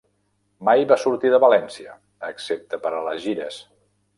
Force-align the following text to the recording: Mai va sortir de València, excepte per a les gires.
Mai 0.69 0.85
va 0.91 0.97
sortir 1.01 1.31
de 1.35 1.39
València, 1.45 1.93
excepte 2.31 2.81
per 2.87 2.95
a 3.01 3.07
les 3.11 3.25
gires. 3.27 3.61